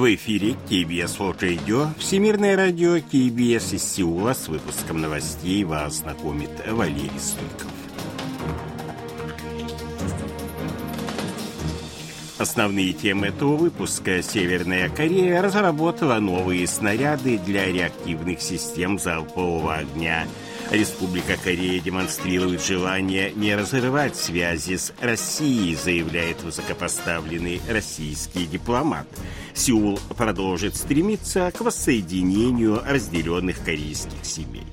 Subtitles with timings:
[0.00, 6.48] В эфире KBS World Radio, Всемирное радио KBS из Сеула с выпуском новостей вас знакомит
[6.66, 7.70] Валерий Стульков.
[12.38, 14.22] Основные темы этого выпуска.
[14.22, 20.26] Северная Корея разработала новые снаряды для реактивных систем залпового огня–
[20.70, 29.08] Республика Корея демонстрирует желание не разрывать связи с Россией, заявляет высокопоставленный российский дипломат.
[29.52, 34.66] Сеул продолжит стремиться к воссоединению разделенных корейских семей.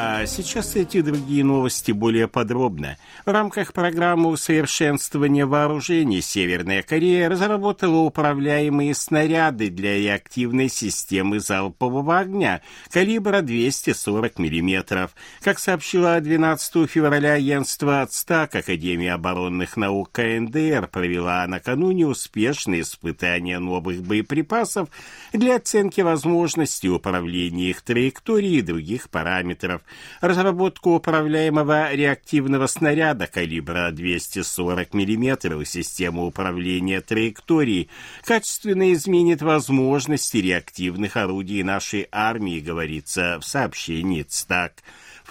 [0.00, 2.96] А сейчас эти другие новости более подробно.
[3.26, 12.62] В рамках программы усовершенствования вооружений Северная Корея разработала управляемые снаряды для реактивной системы залпового огня
[12.92, 15.10] калибра 240 мм.
[15.40, 24.02] Как сообщила 12 февраля агентство ЦТАК, Академия оборонных наук КНДР провела накануне успешные испытания новых
[24.02, 24.90] боеприпасов
[25.32, 29.82] для оценки возможности управления их траекторией и других параметров
[30.20, 37.88] разработку управляемого реактивного снаряда калибра 240 мм и систему управления траекторией
[38.24, 44.82] качественно изменит возможности реактивных орудий нашей армии, говорится в сообщении ЦТАК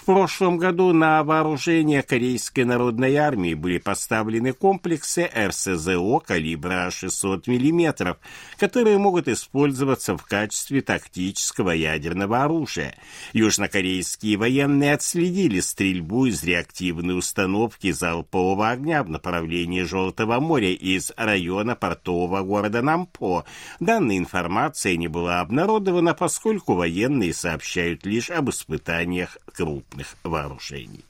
[0.08, 8.16] прошлом году на вооружение Корейской народной армии были поставлены комплексы РСЗО калибра 600 мм,
[8.58, 12.95] которые могут использоваться в качестве тактического ядерного оружия.
[13.33, 21.75] Южнокорейские военные отследили стрельбу из реактивной установки залпового огня в направлении Желтого моря из района
[21.75, 23.44] портового города Нампо.
[23.81, 31.03] Данная информация не была обнародована, поскольку военные сообщают лишь об испытаниях крупных крупных вооружений.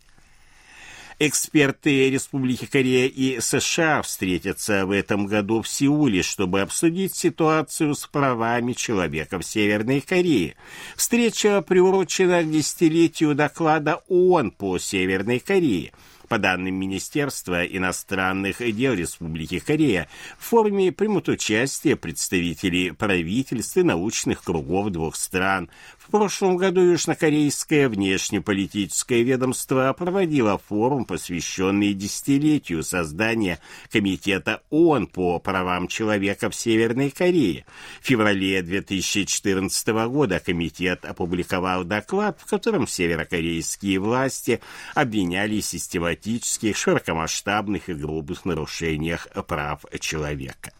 [1.20, 8.06] Эксперты Республики Корея и США встретятся в этом году в Сеуле, чтобы обсудить ситуацию с
[8.06, 10.56] правами человека в Северной Корее.
[10.96, 15.92] Встреча приурочена к десятилетию доклада ООН по Северной Корее–
[16.28, 20.08] по данным Министерства иностранных дел Республики Корея,
[20.38, 25.70] в форуме примут участие представители правительств и научных кругов двух стран.
[25.98, 33.60] В прошлом году южнокорейское внешнеполитическое ведомство проводило форум, посвященный десятилетию создания
[33.92, 37.66] Комитета ООН по правам человека в Северной Корее.
[38.02, 44.62] В феврале 2014 года комитет опубликовал доклад, в котором северокорейские власти
[44.96, 50.74] обвиняли систематически систематических, широкомасштабных и грубых нарушениях прав человека.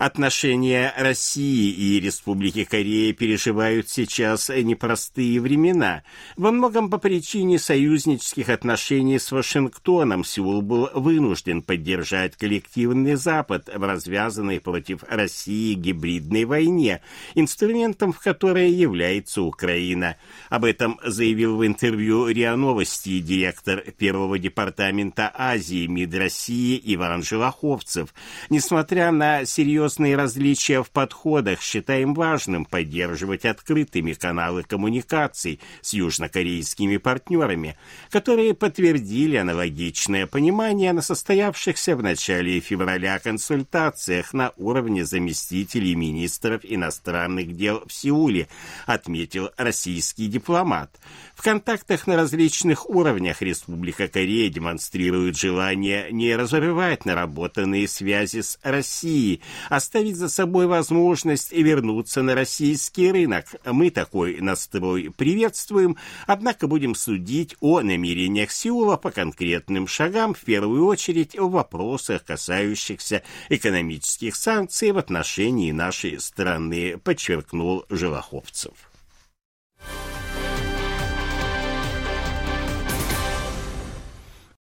[0.00, 6.04] Отношения России и Республики Корея переживают сейчас непростые времена.
[6.38, 13.82] Во многом по причине союзнических отношений с Вашингтоном Сеул был вынужден поддержать коллективный Запад в
[13.82, 17.02] развязанной против России гибридной войне,
[17.34, 20.16] инструментом в которой является Украина.
[20.48, 28.14] Об этом заявил в интервью РИА Новости директор Первого департамента Азии МИД России Иван Желоховцев.
[28.48, 36.98] Несмотря на серьезные серьезные различия в подходах, считаем важным поддерживать открытыми каналы коммуникаций с южнокорейскими
[36.98, 37.76] партнерами,
[38.10, 47.56] которые подтвердили аналогичное понимание на состоявшихся в начале февраля консультациях на уровне заместителей министров иностранных
[47.56, 48.46] дел в Сеуле,
[48.86, 50.90] отметил российский дипломат.
[51.34, 59.40] В контактах на различных уровнях Республика Корея демонстрирует желание не разрывать наработанные связи с Россией,
[59.80, 63.46] оставить за собой возможность вернуться на российский рынок.
[63.64, 65.96] Мы такой настрой приветствуем,
[66.26, 73.22] однако будем судить о намерениях Сеула по конкретным шагам, в первую очередь в вопросах, касающихся
[73.48, 78.89] экономических санкций в отношении нашей страны, подчеркнул Желоховцев.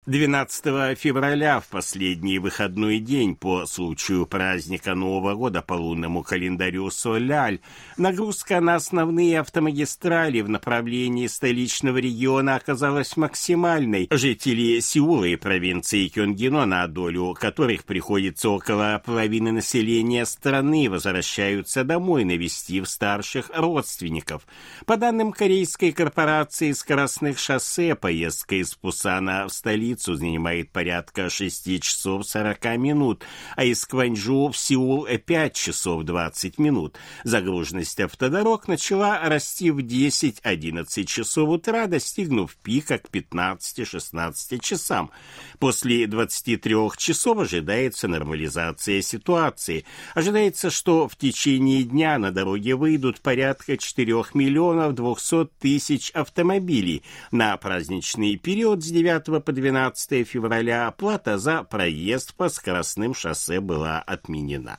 [0.04, 7.60] 12 февраля, в последний выходной день по случаю праздника Нового года по лунному календарю Соляль,
[7.96, 14.08] нагрузка на основные автомагистрали в направлении столичного региона оказалась максимальной.
[14.10, 22.24] Жители Сеула и провинции Кёнгино, на долю которых приходится около половины населения страны, возвращаются домой,
[22.24, 24.48] навестив старших родственников.
[24.84, 31.80] По данным корейской корпорации скоростных шоссе, поездка из Пусана в столицу столицу занимает порядка 6
[31.82, 33.24] часов 40 минут,
[33.56, 36.96] а из Кванчжоу в Сеул 5 часов 20 минут.
[37.24, 45.10] Загруженность автодорог начала расти в 10-11 часов утра, достигнув пика к 15-16 часам.
[45.58, 49.84] После 23 часов ожидается нормализация ситуации.
[50.14, 57.02] Ожидается, что в течение дня на дороге выйдут порядка 4 миллионов 200 тысяч автомобилей.
[57.30, 59.81] На праздничный период с 9 по 12
[60.24, 64.76] февраля плата за проезд по скоростным шоссе была отменена.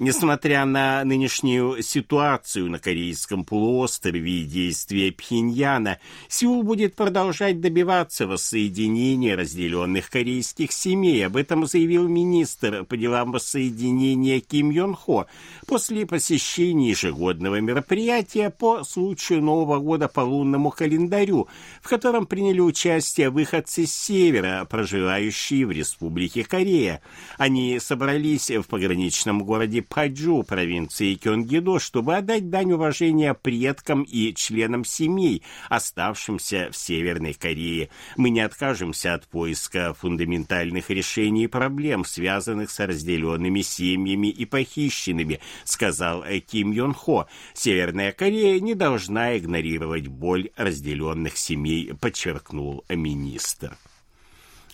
[0.00, 9.36] Несмотря на нынешнюю ситуацию на Корейском полуострове и действия Пхеньяна, Сеул будет продолжать добиваться воссоединения
[9.36, 11.26] разделенных корейских семей.
[11.26, 15.26] Об этом заявил министр по делам воссоединения Ким Йон Хо
[15.66, 21.46] после посещения ежегодного мероприятия по случаю Нового года по лунному календарю,
[21.82, 27.02] в котором приняли участие выходцы с севера, проживающие в Республике Корея.
[27.36, 34.84] Они собрались в пограничном городе Пхаджу провинции Кёнгидо, чтобы отдать дань уважения предкам и членам
[34.84, 37.90] семей, оставшимся в Северной Корее.
[38.16, 46.24] Мы не откажемся от поиска фундаментальных решений проблем, связанных с разделенными семьями и похищенными, сказал
[46.46, 47.26] Ким Йон Хо.
[47.52, 53.76] Северная Корея не должна игнорировать боль разделенных семей, подчеркнул министр.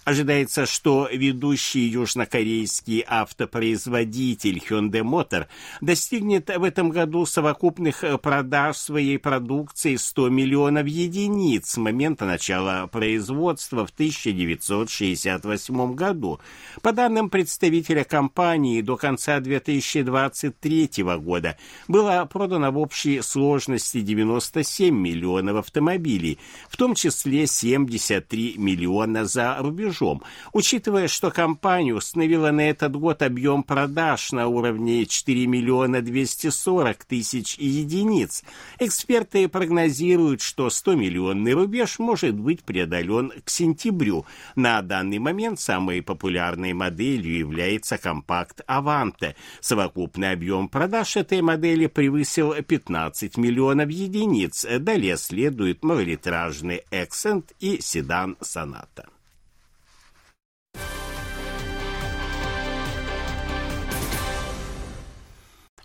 [0.07, 5.47] Ожидается, что ведущий южнокорейский автопроизводитель Hyundai Motor
[5.81, 13.85] достигнет в этом году совокупных продаж своей продукции 100 миллионов единиц с момента начала производства
[13.85, 16.39] в 1968 году.
[16.83, 21.57] По данным представителя компании, до конца 2023 года
[21.89, 26.39] было продано в общей сложности 97 миллионов автомобилей,
[26.69, 30.23] в том числе 73 миллиона за рубежом рубежом.
[30.53, 37.57] Учитывая, что компания установила на этот год объем продаж на уровне 4 миллиона 240 тысяч
[37.59, 38.43] единиц,
[38.79, 44.25] эксперты прогнозируют, что 100-миллионный рубеж может быть преодолен к сентябрю.
[44.55, 49.37] На данный момент самой популярной моделью является компакт Аванте.
[49.61, 54.67] Совокупный объем продаж этой модели превысил 15 миллионов единиц.
[54.81, 59.16] Далее следует малолитражный Accent и седан Соната.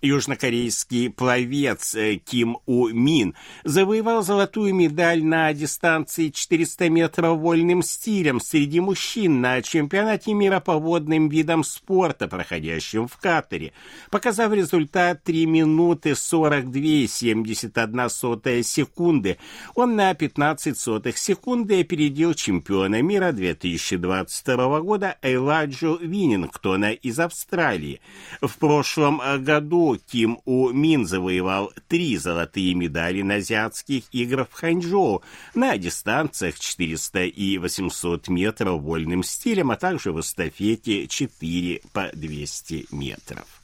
[0.02, 8.42] Южнокорейский пловец э, Ким У Мин завоевал золотую медаль на дистанции 400 метров вольным стилем
[8.42, 13.74] среди мужчин на чемпионате мира по водным видам спорта, проходящем в Катаре,
[14.10, 19.38] показав результат 3 минуты 42,71 секунды.
[19.76, 28.02] Он на 15 сотых секунды опередил чемпиона мира 2022 года Эйладжу Виннингтона из Австралии.
[28.42, 35.24] В прошлом году Ким У Мин завоевал три золотые медали на азиатских играх в Ханчжоу
[35.54, 42.88] на дистанциях 400 и 800 метров вольным стилем, а также в эстафете 4 по 200
[42.92, 43.61] метров.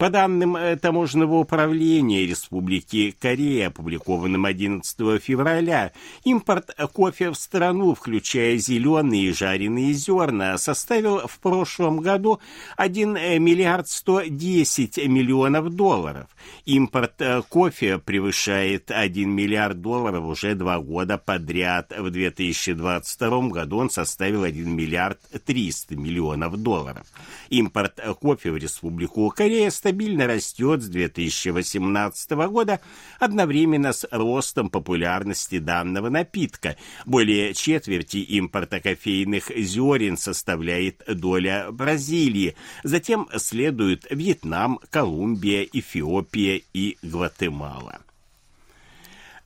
[0.00, 5.92] По данным э, Таможенного управления Республики Корея, опубликованным 11 февраля,
[6.24, 12.40] импорт кофе в страну, включая зеленые и жареные зерна, составил в прошлом году
[12.78, 16.28] 1 э, миллиард 110 миллионов долларов.
[16.64, 21.92] Импорт э, кофе превышает 1 миллиард долларов уже два года подряд.
[21.94, 27.06] В 2022 году он составил 1 миллиард 300 миллионов долларов.
[27.50, 32.80] Импорт кофе в Республику Корея стал стабильно растет с 2018 года
[33.18, 36.76] одновременно с ростом популярности данного напитка.
[37.06, 42.54] Более четверти импорта кофейных зерен составляет доля Бразилии.
[42.84, 47.98] Затем следуют Вьетнам, Колумбия, Эфиопия и Гватемала.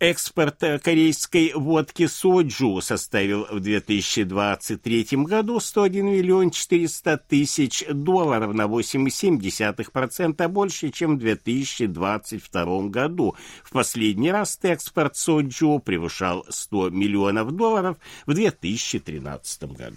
[0.07, 10.47] Экспорт корейской водки соджу составил в 2023 году 101 миллион 400 тысяч долларов на 8,7%
[10.49, 13.35] больше, чем в 2022 году.
[13.63, 17.97] В последний раз экспорт соджу превышал 100 миллионов долларов
[18.27, 19.97] в 2013 году.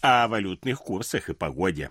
[0.00, 1.90] О валютных курсах и погоде.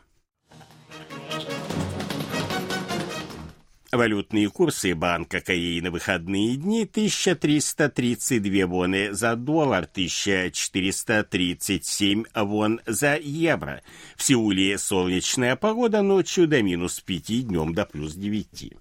[3.91, 13.82] Валютные курсы банка Кореи на выходные дни 1332 воны за доллар, 1437 вон за евро.
[14.17, 18.74] В Сеуле солнечная погода ночью до минус 5, днем до плюс 9.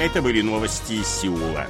[0.00, 1.68] Это были новости из Сеула.